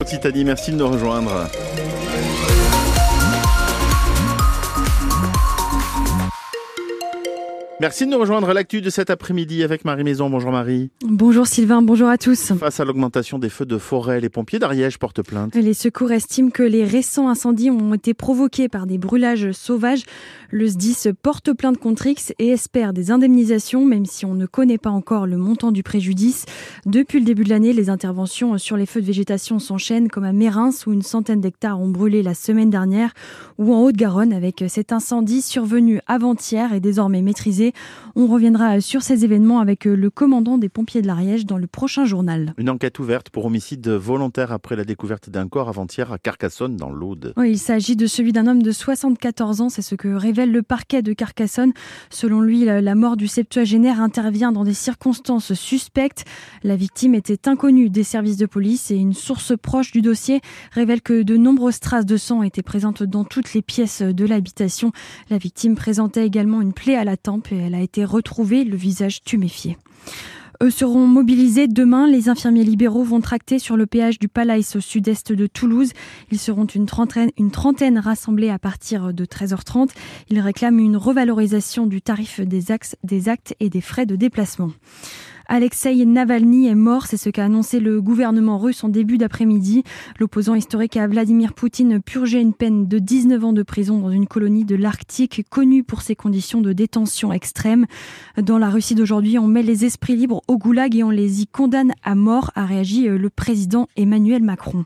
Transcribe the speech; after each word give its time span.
Merci 0.00 0.70
de 0.70 0.76
nous 0.76 0.88
rejoindre. 0.88 1.50
Merci 7.80 8.06
de 8.06 8.10
nous 8.10 8.18
rejoindre 8.18 8.50
à 8.50 8.54
l'actu 8.54 8.80
de 8.80 8.90
cet 8.90 9.08
après-midi 9.08 9.62
avec 9.62 9.84
Marie 9.84 10.02
Maison. 10.02 10.28
Bonjour 10.28 10.50
Marie. 10.50 10.90
Bonjour 11.04 11.46
Sylvain, 11.46 11.80
bonjour 11.80 12.08
à 12.08 12.18
tous. 12.18 12.52
Face 12.54 12.80
à 12.80 12.84
l'augmentation 12.84 13.38
des 13.38 13.48
feux 13.48 13.66
de 13.66 13.78
forêt, 13.78 14.20
les 14.20 14.28
pompiers 14.28 14.58
d'Ariège 14.58 14.98
portent 14.98 15.22
plainte. 15.22 15.54
Les 15.54 15.74
secours 15.74 16.10
estiment 16.10 16.50
que 16.50 16.64
les 16.64 16.84
récents 16.84 17.28
incendies 17.28 17.70
ont 17.70 17.94
été 17.94 18.14
provoqués 18.14 18.68
par 18.68 18.88
des 18.88 18.98
brûlages 18.98 19.52
sauvages. 19.52 20.02
Le 20.50 20.66
SDIS 20.66 21.12
porte 21.22 21.52
plainte 21.52 21.78
contre 21.78 22.08
X 22.08 22.32
et 22.40 22.48
espère 22.48 22.92
des 22.92 23.12
indemnisations, 23.12 23.84
même 23.84 24.06
si 24.06 24.26
on 24.26 24.34
ne 24.34 24.46
connaît 24.46 24.78
pas 24.78 24.90
encore 24.90 25.28
le 25.28 25.36
montant 25.36 25.70
du 25.70 25.84
préjudice. 25.84 26.46
Depuis 26.84 27.20
le 27.20 27.24
début 27.24 27.44
de 27.44 27.50
l'année, 27.50 27.72
les 27.72 27.90
interventions 27.90 28.58
sur 28.58 28.76
les 28.76 28.86
feux 28.86 29.00
de 29.00 29.06
végétation 29.06 29.60
s'enchaînent, 29.60 30.08
comme 30.08 30.24
à 30.24 30.32
Mérins, 30.32 30.70
où 30.88 30.92
une 30.92 31.02
centaine 31.02 31.40
d'hectares 31.40 31.80
ont 31.80 31.90
brûlé 31.90 32.24
la 32.24 32.34
semaine 32.34 32.70
dernière, 32.70 33.12
ou 33.56 33.72
en 33.72 33.82
Haute-Garonne, 33.82 34.32
avec 34.32 34.64
cet 34.66 34.92
incendie 34.92 35.42
survenu 35.42 36.00
avant-hier 36.08 36.72
et 36.72 36.80
désormais 36.80 37.22
maîtrisé. 37.22 37.67
On 38.16 38.26
reviendra 38.26 38.80
sur 38.80 39.02
ces 39.02 39.24
événements 39.24 39.60
avec 39.60 39.84
le 39.84 40.10
commandant 40.10 40.58
des 40.58 40.68
pompiers 40.68 41.02
de 41.02 41.06
l'Ariège 41.06 41.46
dans 41.46 41.58
le 41.58 41.66
prochain 41.66 42.04
journal. 42.04 42.54
Une 42.58 42.70
enquête 42.70 42.98
ouverte 42.98 43.30
pour 43.30 43.46
homicide 43.46 43.88
volontaire 43.88 44.52
après 44.52 44.76
la 44.76 44.84
découverte 44.84 45.30
d'un 45.30 45.48
corps 45.48 45.68
avant-hier 45.68 46.12
à 46.12 46.18
Carcassonne 46.18 46.76
dans 46.76 46.90
l'Aude. 46.90 47.32
Oui, 47.36 47.52
il 47.52 47.58
s'agit 47.58 47.96
de 47.96 48.06
celui 48.06 48.32
d'un 48.32 48.46
homme 48.46 48.62
de 48.62 48.72
74 48.72 49.60
ans, 49.60 49.68
c'est 49.68 49.82
ce 49.82 49.94
que 49.94 50.08
révèle 50.08 50.50
le 50.50 50.62
parquet 50.62 51.02
de 51.02 51.12
Carcassonne. 51.12 51.72
Selon 52.10 52.40
lui, 52.40 52.64
la 52.64 52.94
mort 52.94 53.16
du 53.16 53.28
septuagénaire 53.28 54.00
intervient 54.00 54.52
dans 54.52 54.64
des 54.64 54.74
circonstances 54.74 55.54
suspectes. 55.54 56.24
La 56.62 56.76
victime 56.76 57.14
était 57.14 57.48
inconnue 57.48 57.90
des 57.90 58.04
services 58.04 58.36
de 58.36 58.46
police 58.46 58.90
et 58.90 58.96
une 58.96 59.14
source 59.14 59.56
proche 59.56 59.92
du 59.92 60.02
dossier 60.02 60.40
révèle 60.72 61.02
que 61.02 61.22
de 61.22 61.36
nombreuses 61.36 61.80
traces 61.80 62.06
de 62.06 62.16
sang 62.16 62.42
étaient 62.42 62.62
présentes 62.62 63.02
dans 63.02 63.24
toutes 63.24 63.54
les 63.54 63.62
pièces 63.62 64.02
de 64.02 64.24
l'habitation. 64.24 64.92
La 65.30 65.38
victime 65.38 65.74
présentait 65.74 66.26
également 66.26 66.60
une 66.60 66.72
plaie 66.72 66.96
à 66.96 67.04
la 67.04 67.16
tempe 67.16 67.48
elle 67.58 67.74
a 67.74 67.80
été 67.80 68.04
retrouvée, 68.04 68.64
le 68.64 68.76
visage 68.76 69.22
tuméfié. 69.22 69.76
Eux 70.60 70.70
seront 70.70 71.06
mobilisés 71.06 71.68
demain. 71.68 72.08
Les 72.08 72.28
infirmiers 72.28 72.64
libéraux 72.64 73.04
vont 73.04 73.20
tracter 73.20 73.60
sur 73.60 73.76
le 73.76 73.86
péage 73.86 74.18
du 74.18 74.26
Palais 74.26 74.60
au 74.74 74.80
sud-est 74.80 75.32
de 75.32 75.46
Toulouse. 75.46 75.92
Ils 76.32 76.38
seront 76.38 76.64
une 76.66 76.86
trentaine, 76.86 77.98
rassemblés 77.98 78.50
à 78.50 78.58
partir 78.58 79.14
de 79.14 79.24
13h30. 79.24 79.90
Ils 80.30 80.40
réclament 80.40 80.80
une 80.80 80.96
revalorisation 80.96 81.86
du 81.86 82.02
tarif 82.02 82.40
des 82.40 82.72
actes 82.72 83.54
et 83.60 83.70
des 83.70 83.80
frais 83.80 84.06
de 84.06 84.16
déplacement. 84.16 84.72
Alexei 85.50 86.04
Navalny 86.04 86.68
est 86.68 86.74
mort, 86.74 87.06
c'est 87.06 87.16
ce 87.16 87.30
qu'a 87.30 87.46
annoncé 87.46 87.80
le 87.80 88.02
gouvernement 88.02 88.58
russe 88.58 88.84
en 88.84 88.90
début 88.90 89.16
d'après-midi. 89.16 89.82
L'opposant 90.20 90.54
historique 90.54 90.98
à 90.98 91.06
Vladimir 91.06 91.54
Poutine 91.54 92.02
purgeait 92.02 92.42
une 92.42 92.52
peine 92.52 92.86
de 92.86 92.98
19 92.98 93.44
ans 93.44 93.52
de 93.54 93.62
prison 93.62 93.98
dans 93.98 94.10
une 94.10 94.26
colonie 94.26 94.66
de 94.66 94.76
l'Arctique 94.76 95.46
connue 95.48 95.84
pour 95.84 96.02
ses 96.02 96.14
conditions 96.14 96.60
de 96.60 96.74
détention 96.74 97.32
extrêmes. 97.32 97.86
Dans 98.36 98.58
la 98.58 98.68
Russie 98.68 98.94
d'aujourd'hui, 98.94 99.38
on 99.38 99.46
met 99.46 99.62
les 99.62 99.86
esprits 99.86 100.16
libres 100.16 100.42
au 100.48 100.58
goulag 100.58 100.94
et 100.94 101.02
on 101.02 101.10
les 101.10 101.40
y 101.40 101.46
condamne 101.46 101.94
à 102.02 102.14
mort, 102.14 102.50
a 102.54 102.66
réagi 102.66 103.08
le 103.08 103.30
président 103.30 103.88
Emmanuel 103.96 104.42
Macron. 104.42 104.84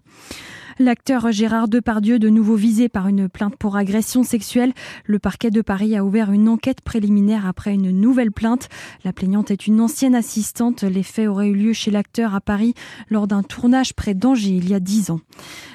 L'acteur 0.79 1.31
Gérard 1.33 1.69
Depardieu, 1.69 2.19
de 2.19 2.29
nouveau 2.29 2.57
visé 2.57 2.89
par 2.89 3.09
une 3.09 3.29
plainte 3.29 3.57
pour 3.57 3.77
agression 3.77 4.23
sexuelle. 4.23 4.73
Le 5.05 5.19
parquet 5.19 5.51
de 5.51 5.61
Paris 5.61 5.97
a 5.97 6.05
ouvert 6.05 6.33
une 6.33 6.49
enquête 6.49 6.81
préliminaire 6.81 7.47
après 7.47 7.75
une 7.75 7.91
nouvelle 7.91 8.33
plainte. 8.33 8.69
La 9.05 9.13
plaignante 9.13 9.51
est 9.51 9.67
une 9.67 9.81
ancienne 9.81 10.15
assistante. 10.15 10.83
Les 10.83 11.03
faits 11.03 11.29
auraient 11.29 11.49
eu 11.49 11.55
lieu 11.55 11.73
chez 11.73 11.91
l'acteur 11.91 12.35
à 12.35 12.41
Paris 12.41 12.75
lors 13.11 13.27
d'un 13.27 13.43
tournage 13.43 13.93
près 13.95 14.15
d'Angers 14.15 14.51
il 14.57 14.69
y 14.69 14.75
a 14.75 14.81
dix 14.81 15.11
ans. 15.11 15.21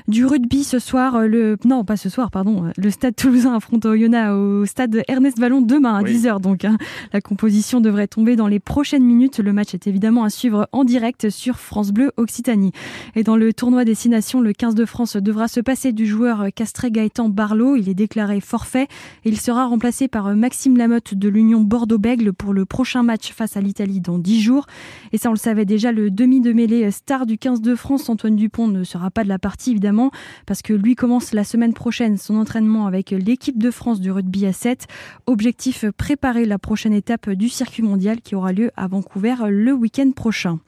Du 0.07 0.25
rugby 0.25 0.63
ce 0.63 0.79
soir, 0.79 1.27
le 1.27 1.57
non 1.65 1.83
pas 1.83 1.97
ce 1.97 2.07
soir, 2.07 2.31
pardon, 2.31 2.71
le 2.77 2.89
Stade 2.89 3.17
Toulousain 3.17 3.53
affronte 3.53 3.85
Oyonnax 3.85 4.31
au 4.31 4.65
Stade 4.65 5.03
Ernest 5.09 5.37
Vallon 5.37 5.59
demain 5.59 5.95
à 5.95 6.01
oui. 6.01 6.15
10h 6.15 6.39
donc. 6.39 6.63
Hein. 6.63 6.77
La 7.11 7.19
composition 7.19 7.81
devrait 7.81 8.07
tomber 8.07 8.37
dans 8.37 8.47
les 8.47 8.61
prochaines 8.61 9.03
minutes. 9.03 9.39
Le 9.39 9.51
match 9.51 9.73
est 9.73 9.85
évidemment 9.85 10.23
à 10.23 10.29
suivre 10.29 10.69
en 10.71 10.85
direct 10.85 11.29
sur 11.29 11.59
France 11.59 11.91
Bleu 11.91 12.11
Occitanie. 12.15 12.71
Et 13.15 13.23
dans 13.23 13.35
le 13.35 13.51
tournoi 13.51 13.83
Destination, 13.83 14.39
le 14.39 14.53
15 14.53 14.75
de 14.75 14.85
France 14.85 15.17
devra 15.17 15.49
se 15.49 15.59
passer 15.59 15.91
du 15.91 16.05
joueur 16.05 16.45
castré 16.55 16.89
Gaëtan 16.89 17.27
Barlow. 17.27 17.75
Il 17.75 17.89
est 17.89 17.93
déclaré 17.93 18.39
forfait 18.39 18.87
et 19.25 19.29
il 19.29 19.37
sera 19.37 19.65
remplacé 19.65 20.07
par 20.07 20.33
Maxime 20.37 20.77
Lamotte 20.77 21.15
de 21.15 21.27
l'Union 21.27 21.59
Bordeaux-Bègle 21.59 22.31
pour 22.31 22.53
le 22.53 22.63
prochain 22.63 23.03
match 23.03 23.33
face 23.33 23.57
à 23.57 23.59
l'Italie 23.59 23.99
dans 23.99 24.19
10 24.19 24.39
jours. 24.39 24.67
Et 25.11 25.17
ça, 25.17 25.27
on 25.27 25.33
le 25.33 25.37
savait 25.37 25.65
déjà, 25.65 25.91
le 25.91 26.11
demi 26.11 26.39
de 26.39 26.53
mêlée 26.53 26.89
star 26.91 27.25
du 27.25 27.37
15 27.37 27.59
de 27.59 27.75
France, 27.75 28.07
Antoine 28.07 28.37
Dupont, 28.37 28.69
ne 28.69 28.85
sera 28.85 29.11
pas 29.11 29.25
de 29.25 29.29
la 29.29 29.37
partie 29.37 29.71
évidemment 29.71 29.96
parce 30.45 30.61
que 30.61 30.73
lui 30.73 30.95
commence 30.95 31.33
la 31.33 31.43
semaine 31.43 31.73
prochaine 31.73 32.17
son 32.17 32.35
entraînement 32.37 32.87
avec 32.87 33.11
l'équipe 33.11 33.57
de 33.57 33.71
France 33.71 33.99
du 33.99 34.11
rugby 34.11 34.45
à 34.45 34.53
7. 34.53 34.87
Objectif 35.25 35.85
préparer 35.97 36.45
la 36.45 36.59
prochaine 36.59 36.93
étape 36.93 37.29
du 37.29 37.49
circuit 37.49 37.83
mondial 37.83 38.21
qui 38.21 38.35
aura 38.35 38.53
lieu 38.53 38.71
à 38.75 38.87
Vancouver 38.87 39.35
le 39.49 39.73
week-end 39.73 40.11
prochain. 40.11 40.59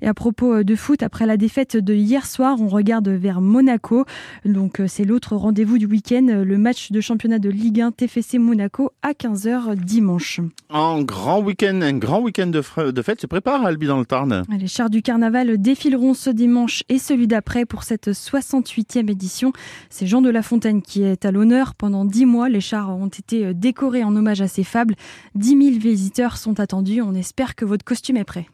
Et 0.00 0.06
à 0.06 0.14
propos 0.14 0.62
de 0.62 0.74
foot, 0.74 1.02
après 1.02 1.26
la 1.26 1.36
défaite 1.36 1.76
de 1.76 1.94
hier 1.94 2.26
soir, 2.26 2.56
on 2.60 2.68
regarde 2.68 3.08
vers 3.08 3.40
Monaco. 3.40 4.04
Donc 4.44 4.80
c'est 4.86 5.04
l'autre 5.04 5.36
rendez-vous 5.36 5.78
du 5.78 5.86
week-end, 5.86 6.42
le 6.44 6.58
match 6.58 6.92
de 6.92 7.00
championnat 7.00 7.38
de 7.38 7.50
Ligue 7.50 7.80
1 7.80 7.92
TFC 7.92 8.38
Monaco 8.38 8.92
à 9.02 9.12
15h 9.12 9.74
dimanche. 9.76 10.40
Un 10.70 11.02
grand 11.02 11.40
week-end, 11.40 11.80
un 11.82 11.94
grand 11.94 12.20
week-end 12.20 12.46
de, 12.46 12.90
de 12.90 13.02
fête 13.02 13.20
se 13.20 13.26
prépare 13.26 13.64
à 13.64 13.68
Albi 13.68 13.86
dans 13.86 13.98
le 13.98 14.06
Tarn. 14.06 14.44
Les 14.58 14.66
chars 14.66 14.90
du 14.90 15.02
carnaval 15.02 15.58
défileront 15.58 16.14
ce 16.14 16.30
dimanche 16.30 16.84
et 16.88 16.98
celui 16.98 17.26
d'après 17.26 17.64
pour 17.64 17.82
cette 17.82 18.12
68e 18.78 19.10
édition. 19.10 19.52
C'est 19.90 20.06
Jean 20.06 20.22
de 20.22 20.30
La 20.30 20.42
Fontaine 20.42 20.82
qui 20.82 21.02
est 21.02 21.24
à 21.24 21.32
l'honneur. 21.32 21.74
Pendant 21.74 22.04
dix 22.04 22.26
mois, 22.26 22.48
les 22.48 22.60
chars 22.60 22.90
ont 22.90 23.08
été 23.08 23.54
décorés 23.54 24.04
en 24.04 24.14
hommage 24.14 24.40
à 24.40 24.48
ses 24.48 24.64
fables. 24.64 24.94
10 25.34 25.48
000 25.48 25.78
visiteurs 25.78 26.36
sont 26.36 26.60
attendus. 26.60 27.02
On 27.02 27.14
espère 27.14 27.54
que 27.54 27.64
votre 27.64 27.84
costume 27.84 28.16
est 28.16 28.24
prêt. 28.24 28.46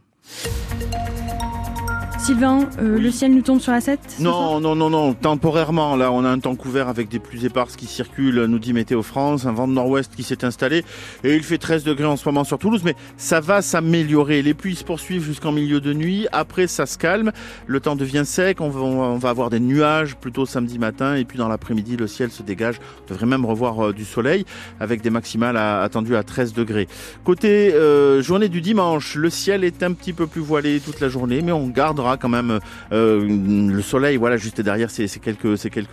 Sylvain, 2.25 2.71
euh, 2.79 2.97
oui. 2.97 3.03
le 3.03 3.11
ciel 3.11 3.35
nous 3.35 3.43
tombe 3.43 3.61
sur 3.61 3.73
la 3.73 3.83
7 3.83 4.17
Non, 4.21 4.59
non, 4.59 4.75
non, 4.75 4.89
non, 4.89 5.13
temporairement. 5.13 5.95
Là, 5.95 6.11
on 6.11 6.25
a 6.25 6.31
un 6.31 6.39
temps 6.39 6.55
couvert 6.55 6.89
avec 6.89 7.11
des 7.11 7.19
pluies 7.19 7.45
éparses 7.45 7.77
qui 7.77 7.85
circulent, 7.85 8.45
nous 8.45 8.59
dit 8.59 8.73
Météo 8.73 9.03
France, 9.03 9.45
un 9.45 9.53
vent 9.53 9.69
de 9.69 9.75
nord-ouest 9.75 10.11
qui 10.17 10.23
s'est 10.23 10.43
installé. 10.43 10.87
Et 11.23 11.35
il 11.35 11.43
fait 11.43 11.59
13 11.59 11.85
degrés 11.85 12.07
en 12.07 12.17
ce 12.17 12.27
moment 12.27 12.43
sur 12.45 12.59
Toulouse, 12.59 12.81
mais 12.83 12.97
ça 13.19 13.41
va 13.41 13.61
s'améliorer. 13.61 14.41
Les 14.41 14.55
pluies 14.55 14.75
se 14.75 14.85
poursuivent 14.85 15.23
jusqu'en 15.23 15.53
milieu 15.53 15.83
de 15.83 15.93
nuit. 15.93 16.27
Après, 16.33 16.67
ça 16.67 16.87
se 16.87 16.97
calme. 16.97 17.31
Le 17.67 17.79
temps 17.81 17.95
devient 17.95 18.23
sec. 18.25 18.63
On 18.63 18.71
va, 18.71 18.81
on 18.81 19.19
va 19.19 19.29
avoir 19.29 19.51
des 19.51 19.61
nuages 19.61 20.17
plutôt 20.17 20.47
samedi 20.47 20.79
matin. 20.79 21.17
Et 21.17 21.27
puis 21.27 21.37
dans 21.37 21.49
l'après-midi, 21.49 21.99
le 21.99 22.07
ciel 22.07 22.31
se 22.31 22.43
dégage. 22.43 22.81
On 23.03 23.13
devrait 23.13 23.27
même 23.27 23.45
revoir 23.45 23.89
euh, 23.89 23.93
du 23.93 24.07
soleil 24.07 24.47
avec 24.81 25.03
des 25.03 25.11
maximales 25.11 25.59
à, 25.59 25.83
attendues 25.83 26.17
à 26.17 26.23
13 26.23 26.55
degrés. 26.55 26.89
Côté 27.23 27.75
euh, 27.75 28.23
journée 28.23 28.49
du 28.49 28.63
dimanche, 28.63 29.15
le 29.15 29.29
ciel 29.29 29.63
est 29.63 29.83
un 29.83 29.93
petit 29.93 30.15
peu 30.15 30.27
plus 30.27 30.41
voilé 30.41 30.81
toute 30.81 31.01
la 31.01 31.11
journée, 31.11 31.43
mais 31.43 31.53
on 31.53 31.69
gardera 31.69 32.14
quand 32.17 32.29
même 32.29 32.59
euh, 32.93 33.69
le 33.71 33.83
soleil 33.83 34.17
voilà 34.17 34.37
juste 34.37 34.61
derrière 34.61 34.91
ces, 34.91 35.07
ces 35.09 35.21
quelques, 35.21 35.45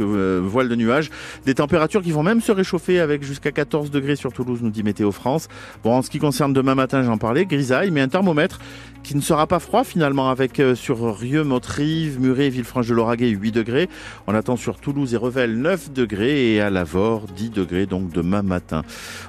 euh, 0.01 0.41
voiles 0.43 0.69
de 0.69 0.75
nuages. 0.75 1.09
Des 1.45 1.55
températures 1.55 2.01
qui 2.01 2.11
vont 2.11 2.23
même 2.23 2.41
se 2.41 2.51
réchauffer 2.51 2.99
avec 2.99 3.23
jusqu'à 3.23 3.51
14 3.51 3.91
degrés 3.91 4.15
sur 4.15 4.33
Toulouse, 4.33 4.59
nous 4.61 4.69
dit 4.69 4.83
Météo 4.83 5.11
France. 5.11 5.47
Bon, 5.83 5.93
en 5.93 6.01
ce 6.01 6.09
qui 6.09 6.19
concerne 6.19 6.53
demain 6.53 6.75
matin, 6.75 7.03
j'en 7.03 7.17
parlais, 7.17 7.45
grisaille, 7.45 7.91
mais 7.91 8.01
un 8.01 8.07
thermomètre 8.07 8.59
qui 9.03 9.15
ne 9.15 9.21
sera 9.21 9.47
pas 9.47 9.59
froid 9.59 9.83
finalement 9.83 10.29
avec 10.29 10.59
euh, 10.59 10.75
sur 10.75 11.17
Rieux, 11.17 11.43
Motrive, 11.43 12.19
Muret, 12.19 12.49
Villefranche 12.49 12.87
de 12.87 12.93
Lauragais 12.93 13.29
8 13.29 13.51
degrés. 13.51 13.89
On 14.27 14.35
attend 14.35 14.55
sur 14.55 14.77
Toulouse 14.77 15.13
et 15.13 15.17
Revel 15.17 15.57
9 15.57 15.91
degrés 15.91 16.53
et 16.53 16.61
à 16.61 16.69
Lavore 16.69 17.25
10 17.35 17.49
degrés 17.49 17.85
donc 17.85 18.11
demain 18.11 18.41
matin. 18.41 18.83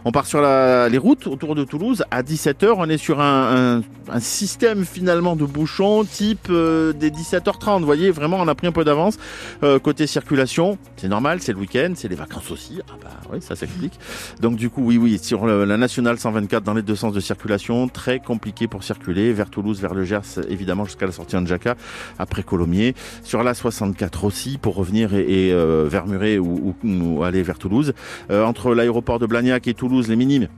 On 0.05 0.13
part 0.13 0.27
sur 0.27 0.43
les 0.43 0.99
routes 0.99 1.27
autour 1.27 1.55
de 1.55 1.65
Toulouse 1.65 2.05
à 2.11 2.23
17h. 2.23 2.75
On 2.77 2.89
est 2.89 2.99
sur 2.99 3.21
un, 3.21 3.83
système 4.19 4.85
finalement 4.85 5.37
de 5.37 5.45
bouchons 5.45 6.05
type 6.05 6.49
euh, 6.51 6.93
des 6.93 7.11
17h30. 7.11 7.81
Vous 7.81 7.87
voyez, 7.87 8.11
vraiment 8.11 8.39
on 8.41 8.49
a 8.49 8.55
pris 8.55 8.67
un 8.67 8.73
peu 8.73 8.85
d'avance. 8.85 9.17
Euh, 9.63 9.79
côté 9.79 10.07
circulation, 10.07 10.79
c'est 10.97 11.09
normal, 11.09 11.41
c'est 11.41 11.53
le 11.53 11.59
week-end, 11.59 11.93
c'est 11.95 12.09
les 12.09 12.17
vacances 12.17 12.51
aussi. 12.51 12.81
Ah 12.89 12.95
bah 13.03 13.11
oui, 13.33 13.41
ça 13.41 13.57
s'explique. 13.57 13.99
Donc 14.41 14.57
du 14.57 14.71
coup, 14.71 14.83
oui, 14.85 14.99
oui, 14.99 15.19
sur 15.19 15.47
la 15.47 15.77
nationale 15.77 16.19
124 16.19 16.63
dans 16.63 16.75
les 16.75 16.83
deux 16.83 16.97
sens 16.97 17.13
de 17.13 17.21
circulation, 17.21 17.89
très 17.89 18.21
compliqué 18.21 18.67
pour 18.67 18.85
circuler 18.85 19.33
vers 19.33 19.49
Toulouse 19.49 19.62
Toulouse 19.63 19.81
vers 19.81 19.95
le 19.95 20.03
Gers, 20.03 20.41
évidemment 20.49 20.85
jusqu'à 20.85 21.07
la 21.07 21.13
sortie 21.13 21.37
de 21.37 21.47
Jacka, 21.47 21.77
après 22.19 22.43
Colomiers. 22.43 22.95
Sur 23.23 23.45
la 23.45 23.55
64 23.55 24.25
aussi, 24.25 24.59
pour 24.59 24.75
revenir 24.75 25.15
et, 25.15 25.21
et 25.21 25.53
euh, 25.53 25.87
vers 25.89 26.09
Muret 26.09 26.39
ou, 26.39 26.75
aller 27.23 27.45
vers 27.45 27.59
Toulouse. 27.59 27.95
Euh, 28.33 28.45
entre 28.45 28.75
l'aéroport 28.75 29.21
de 29.21 29.27
Blagnac 29.27 29.69
et 29.69 29.75
Toulouse, 29.75 30.09
les 30.09 30.17
minimes. 30.17 30.49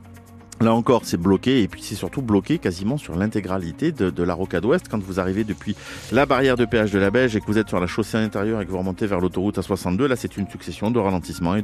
Là 0.61 0.73
encore, 0.73 1.01
c'est 1.03 1.17
bloqué 1.17 1.61
et 1.61 1.67
puis 1.67 1.81
c'est 1.81 1.95
surtout 1.95 2.21
bloqué 2.21 2.59
quasiment 2.59 2.97
sur 2.97 3.17
l'intégralité 3.17 3.91
de, 3.91 4.23
la 4.23 4.33
rocade 4.33 4.63
ouest. 4.63 4.87
Quand 4.89 5.03
vous 5.03 5.19
arrivez 5.19 5.43
depuis 5.43 5.75
la 6.13 6.25
barrière 6.25 6.55
de 6.55 6.63
péage 6.63 6.91
de 6.91 6.99
la 6.99 7.11
Beige 7.11 7.35
et 7.35 7.41
que 7.41 7.45
vous 7.45 7.57
êtes 7.57 7.67
sur 7.67 7.81
la 7.81 7.87
chaussée 7.87 8.17
intérieure 8.17 8.61
et 8.61 8.65
que 8.65 8.71
vous 8.71 8.77
remontez 8.77 9.05
vers 9.05 9.19
l'autoroute 9.19 9.59
A62, 9.59 10.05
là 10.05 10.15
c'est 10.15 10.37
une 10.37 10.47
succession 10.47 10.91
de 10.91 10.99
ralentissements. 10.99 11.55